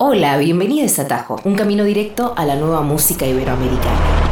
Hola, 0.00 0.36
bienvenidos 0.36 0.96
a 1.00 1.08
Tajo, 1.08 1.40
un 1.42 1.56
camino 1.56 1.82
directo 1.82 2.32
a 2.36 2.44
la 2.44 2.54
nueva 2.54 2.82
música 2.82 3.26
iberoamericana. 3.26 4.30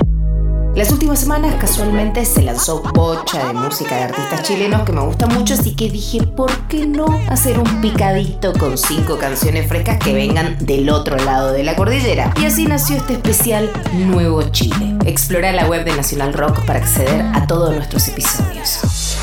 Las 0.77 0.93
últimas 0.93 1.19
semanas 1.19 1.57
casualmente 1.57 2.25
se 2.25 2.43
lanzó 2.43 2.85
bocha 2.95 3.49
de 3.49 3.53
música 3.53 3.97
de 3.97 4.05
artistas 4.05 4.45
chilenos 4.45 4.85
que 4.85 4.93
me 4.93 5.01
gusta 5.01 5.27
mucho, 5.27 5.55
así 5.55 5.75
que 5.75 5.91
dije, 5.91 6.23
¿por 6.23 6.53
qué 6.69 6.87
no 6.87 7.07
hacer 7.29 7.59
un 7.59 7.81
picadito 7.81 8.53
con 8.53 8.79
cinco 8.79 9.19
canciones 9.19 9.67
frescas 9.67 9.99
que 9.99 10.15
vengan 10.15 10.57
del 10.65 10.89
otro 10.89 11.17
lado 11.17 11.51
de 11.51 11.65
la 11.65 11.75
cordillera? 11.75 12.33
Y 12.41 12.45
así 12.45 12.67
nació 12.67 12.99
este 12.99 13.15
especial 13.15 13.69
Nuevo 13.93 14.45
Chile. 14.51 14.97
Explora 15.05 15.51
la 15.51 15.67
web 15.67 15.85
de 15.85 15.97
Nacional 15.97 16.33
Rock 16.33 16.65
para 16.65 16.79
acceder 16.79 17.23
a 17.35 17.45
todos 17.49 17.75
nuestros 17.75 18.07
episodios. 18.07 19.16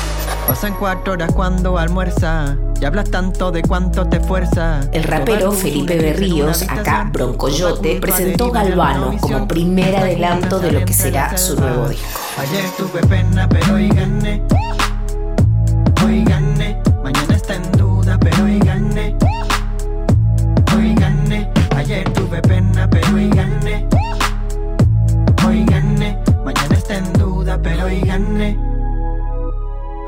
Pasan 0.46 0.74
cuatro 0.78 1.14
horas 1.14 1.32
cuando 1.32 1.78
almuerza 1.78 2.56
y 2.78 2.84
hablas 2.84 3.10
tanto 3.10 3.50
de 3.50 3.62
cuánto 3.62 4.06
te 4.06 4.20
fuerza. 4.20 4.80
El 4.92 5.04
rapero 5.04 5.52
Felipe 5.52 5.96
Berríos, 5.96 6.62
acá 6.62 7.08
Broncoyote, 7.10 7.98
presentó 7.98 8.50
Galvano 8.50 9.16
como 9.20 9.48
primer 9.48 9.96
adelanto 9.96 10.60
de 10.60 10.72
lo 10.72 10.84
que 10.84 10.92
será 10.92 11.36
su 11.38 11.58
nuevo 11.58 11.88
disco. 11.88 12.20
Ayer 12.38 12.64
tuve 12.76 13.00
pena, 13.06 13.48
pero 13.48 13.74
hoy 13.74 13.88
gané. 13.88 14.42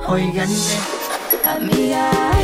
Hoy 0.07 0.31
gané. 0.31 0.55
Amiga, 1.43 2.36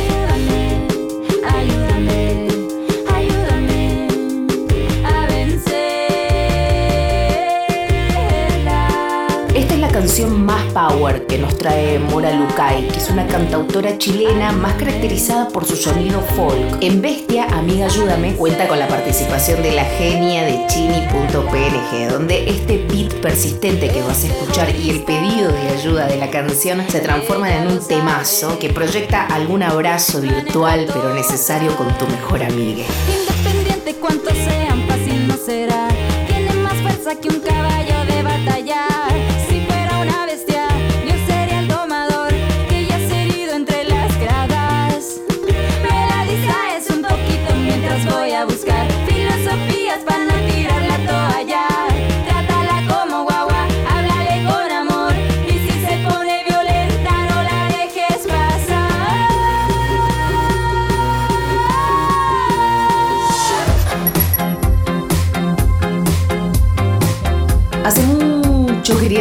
que 11.03 11.37
nos 11.37 11.57
trae 11.57 11.99
Mora 11.99 12.31
Lucay, 12.31 12.87
que 12.87 12.97
es 12.97 13.09
una 13.09 13.27
cantautora 13.27 13.97
chilena 13.97 14.53
más 14.53 14.73
caracterizada 14.75 15.49
por 15.49 15.65
su 15.65 15.75
sonido 15.75 16.21
folk. 16.21 16.77
En 16.81 17.01
Bestia, 17.01 17.43
Amiga 17.45 17.87
Ayúdame 17.87 18.33
cuenta 18.35 18.69
con 18.69 18.79
la 18.79 18.87
participación 18.87 19.61
de 19.61 19.71
la 19.73 19.83
genia 19.83 20.43
de 20.43 20.65
Chini.png, 20.67 22.09
donde 22.09 22.49
este 22.49 22.85
beat 22.89 23.13
persistente 23.15 23.89
que 23.89 24.01
vas 24.01 24.23
a 24.23 24.27
escuchar 24.27 24.73
y 24.73 24.91
el 24.91 25.03
pedido 25.03 25.51
de 25.51 25.67
ayuda 25.77 26.07
de 26.07 26.15
la 26.15 26.29
canción 26.31 26.81
se 26.87 27.01
transforman 27.01 27.51
en 27.51 27.67
un 27.67 27.85
temazo 27.85 28.57
que 28.57 28.69
proyecta 28.69 29.25
algún 29.25 29.61
abrazo 29.61 30.21
virtual 30.21 30.87
pero 30.93 31.13
necesario 31.13 31.75
con 31.75 31.89
tu 31.97 32.07
mejor 32.07 32.43
amiga. 32.43 32.85
Independiente 33.09 33.95
cuantos 33.95 34.33
sean, 34.37 34.87
fácil 34.87 35.27
no 35.27 35.35
será. 35.35 35.89
Tiene 36.27 36.53
más 36.53 36.75
fuerza 36.75 37.19
que 37.19 37.27
un 37.27 37.41
caballo 37.41 38.02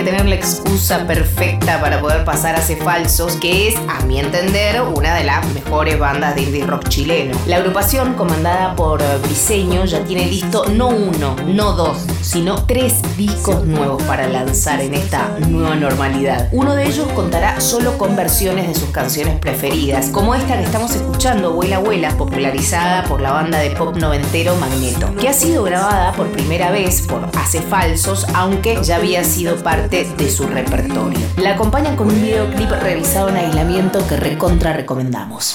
tener 0.03 0.27
la 0.27 0.35
excusa 0.35 1.07
perfecta 1.07 1.81
para 1.81 2.01
poder 2.01 2.25
pasar 2.25 2.55
a 2.55 2.59
Hace 2.59 2.77
Falsos, 2.77 3.37
que 3.37 3.69
es, 3.69 3.77
a 3.89 4.05
mi 4.05 4.19
entender, 4.21 4.81
una 4.83 5.15
de 5.15 5.25
las 5.25 5.47
mejores 5.53 5.99
bandas 5.99 6.35
de 6.35 6.43
indie 6.43 6.65
rock 6.65 6.89
chileno. 6.89 7.37
La 7.47 7.57
agrupación, 7.57 8.15
comandada 8.15 8.75
por 8.77 9.03
Briseño, 9.23 9.85
ya 9.85 10.05
tiene 10.05 10.27
listo 10.27 10.67
no 10.67 10.89
uno, 10.89 11.37
no 11.47 11.73
dos, 11.73 11.99
sino 12.21 12.65
tres 12.67 13.01
discos 13.17 13.65
nuevos 13.65 14.03
para 14.05 14.29
lanzar 14.29 14.81
en 14.81 14.95
esta 14.95 15.37
nueva 15.49 15.75
normalidad. 15.75 16.49
Uno 16.53 16.75
de 16.75 16.87
ellos 16.87 17.09
contará 17.15 17.61
solo 17.61 17.99
con 17.99 18.17
versiones 18.17 18.69
de 18.69 18.75
sus 18.75 18.91
canciones 18.91 19.39
preferidas, 19.39 20.07
como 20.09 20.35
esta 20.35 20.57
que 20.57 20.65
estamos 20.65 20.95
escuchando, 20.95 21.49
Abuela 21.49 21.77
Abuela, 21.77 22.11
popularizada 22.17 23.05
por 23.05 23.21
la 23.21 23.33
banda 23.33 23.59
de 23.59 23.71
pop 23.71 23.97
noventero 23.97 24.55
Magneto, 24.57 25.15
que 25.17 25.29
ha 25.29 25.33
sido 25.33 25.65
grabada 25.65 26.13
por 26.13 26.29
primera 26.29 26.71
vez 26.71 27.03
por 27.03 27.29
Hace 27.37 27.61
Falsos, 27.61 28.27
aunque 28.35 28.79
ya 28.83 28.97
había 28.97 29.25
sido 29.25 29.57
parte 29.57 29.92
de 29.93 30.31
su 30.31 30.47
repertorio. 30.47 31.21
La 31.37 31.53
acompañan 31.53 31.97
con 31.97 32.09
un 32.09 32.15
videoclip 32.15 32.71
realizado 32.71 33.29
en 33.29 33.37
aislamiento 33.37 34.07
que 34.09 34.17
recontra 34.17 34.73
recomendamos. 34.73 35.55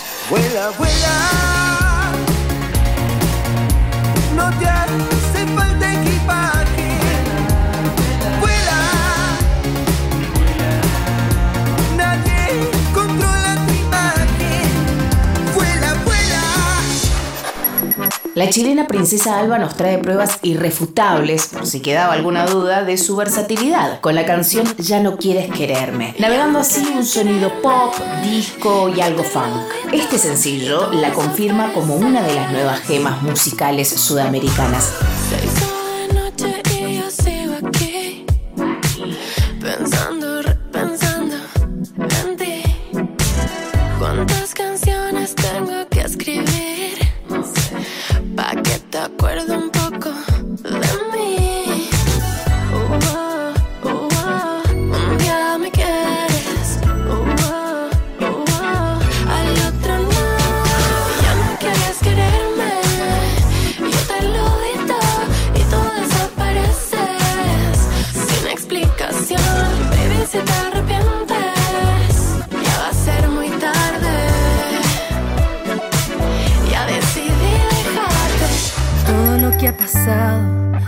La 18.38 18.52
chilena 18.52 18.86
Princesa 18.86 19.40
Alba 19.40 19.58
nos 19.58 19.76
trae 19.76 19.98
pruebas 19.98 20.38
irrefutables, 20.44 21.48
por 21.48 21.66
si 21.66 21.80
quedaba 21.80 22.14
alguna 22.14 22.46
duda, 22.46 22.84
de 22.84 22.96
su 23.00 23.16
versatilidad, 23.16 24.00
con 24.00 24.14
la 24.14 24.28
canción 24.28 24.68
Ya 24.78 25.00
no 25.00 25.18
quieres 25.18 25.50
quererme, 25.50 26.14
navegando 26.20 26.60
así 26.60 26.88
un 26.96 27.04
sonido 27.04 27.52
pop, 27.64 27.96
disco 28.22 28.94
y 28.96 29.02
algo 29.02 29.24
funk. 29.24 29.64
Este 29.92 30.20
sencillo 30.20 30.92
la 30.94 31.14
confirma 31.14 31.74
como 31.74 31.96
una 31.96 32.22
de 32.22 32.36
las 32.36 32.52
nuevas 32.52 32.82
gemas 32.82 33.24
musicales 33.24 33.90
sudamericanas. 33.90 34.94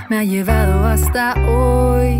Me 0.08 0.18
ha 0.18 0.24
llevado 0.24 0.86
hasta 0.86 1.34
hoy. 1.48 2.18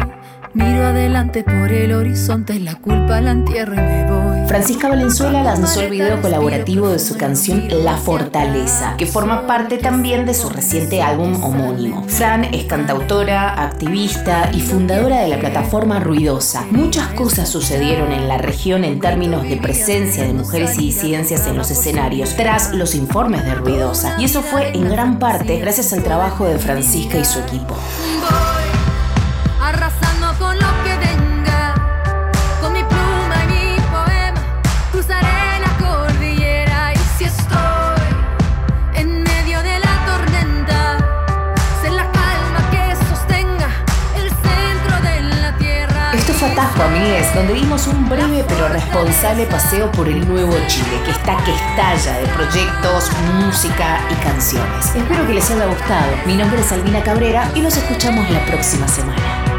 Miro 0.54 0.88
adelante 0.88 1.44
por 1.44 1.72
el 1.72 1.94
horizonte, 1.94 2.60
la 2.60 2.74
culpa 2.74 3.22
la 3.22 3.32
entierro 3.32 3.76
y 3.76 3.78
me 3.78 4.10
voy. 4.10 4.48
Francisca 4.48 4.90
Valenzuela 4.90 5.44
lanzó 5.44 5.82
el 5.82 5.92
video 5.92 6.20
colaborativo 6.24 6.90
de 6.90 6.98
su 6.98 7.18
canción 7.18 7.68
La 7.84 7.98
Fortaleza, 7.98 8.96
que 8.98 9.06
forma 9.06 9.46
parte 9.46 9.78
también 9.78 10.26
de 10.26 10.34
su 10.34 10.50
reciente 10.50 11.04
álbum 11.04 11.44
homónimo. 11.44 12.04
Fran 12.08 12.46
es 12.46 12.66
cantautora, 12.66 13.62
activista 13.62 14.50
y 14.52 14.62
fundadora 14.62 15.20
de 15.22 15.28
la 15.28 15.40
plataforma 15.40 16.00
Ruidosa. 16.00 16.66
Muchas 16.72 17.10
cosas 17.10 17.48
sucedieron 17.48 18.12
en 18.12 18.28
la 18.28 18.40
región 18.40 18.84
en 18.84 19.00
términos 19.00 19.44
de 19.44 19.58
presencia 19.58 20.24
de 20.24 20.34
mujeres 20.34 20.80
y 20.80 20.88
disidencias 20.88 21.46
en 21.46 21.58
los 21.58 21.70
escenarios, 21.70 22.36
tras 22.36 22.74
los 22.74 22.96
informes 22.96 23.46
de 23.46 23.54
Ruidosa. 23.54 24.16
Y 24.18 24.24
eso 24.24 24.42
fue 24.42 24.76
en 24.76 24.90
gran 24.90 25.20
parte 25.20 25.60
gracias 25.60 25.94
al 25.94 26.02
trabajo 26.02 26.46
de 26.46 26.58
Francisca 26.58 27.20
y 27.20 27.26
su 27.26 27.38
equipo. 27.38 27.76
Esto 46.20 46.34
fue 46.34 46.50
Atajo, 46.50 46.84
amigues. 46.84 47.34
donde 47.34 47.54
dimos 47.54 47.88
un 47.88 48.10
breve 48.10 48.44
pero 48.50 48.68
responsable 48.68 49.46
paseo 49.46 49.90
por 49.94 50.10
el 50.10 50.28
nuevo 50.28 50.54
Chile, 50.68 51.00
que 51.06 51.12
está 51.12 51.38
que 51.46 51.52
estalla 51.52 52.20
de 52.20 52.28
proyectos, 52.28 53.10
música 53.36 54.02
y 54.12 54.16
canciones. 54.16 54.94
Espero 54.94 55.26
que 55.26 55.34
les 55.36 55.50
haya 55.50 55.66
gustado. 55.66 56.12
Mi 56.26 56.36
nombre 56.36 56.60
es 56.60 56.72
Albina 56.74 57.02
Cabrera 57.02 57.50
y 57.56 57.62
nos 57.62 57.78
escuchamos 57.78 58.30
la 58.32 58.46
próxima 58.46 58.86
semana. 58.90 59.59